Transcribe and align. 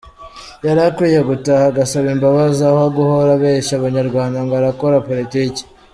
Yari 0.65 0.81
akwiye 0.89 1.19
gutaha 1.29 1.63
agasaba 1.71 2.07
imbabazi 2.15 2.61
aho 2.69 2.83
guhora 2.97 3.31
abeshya 3.37 3.73
abanyarwanda 3.77 4.37
ngo 4.43 4.53
arakora 4.59 5.05
politiki. 5.07 5.61